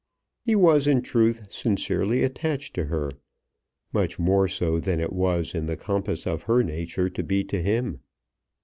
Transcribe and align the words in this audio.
He 0.43 0.55
was 0.55 0.87
in 0.87 1.03
truth 1.03 1.53
sincerely 1.53 2.23
attached 2.23 2.73
to 2.73 2.85
her; 2.85 3.11
much 3.93 4.17
more 4.17 4.47
so 4.47 4.79
than 4.79 4.99
it 4.99 5.13
was 5.13 5.53
in 5.53 5.67
the 5.67 5.77
compass 5.77 6.25
of 6.25 6.41
her 6.49 6.63
nature 6.63 7.07
to 7.11 7.21
be 7.21 7.43
to 7.43 7.61
him. 7.61 7.99